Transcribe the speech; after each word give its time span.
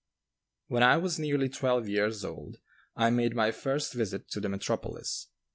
When 0.65 0.81
I 0.81 0.97
was 0.97 1.19
nearly 1.19 1.47
twelve 1.47 1.87
years 1.87 2.25
old 2.25 2.57
I 2.95 3.11
made 3.11 3.35
my 3.35 3.51
first 3.51 3.93
visit 3.93 4.29
to 4.31 4.39
the 4.39 4.49
metropolis. 4.49 5.27